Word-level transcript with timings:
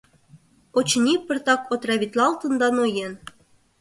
Очыни, 0.77 1.15
пыртак 1.25 1.61
отравитлалтын 1.73 2.53
да 2.61 2.67
ноен. 2.77 3.13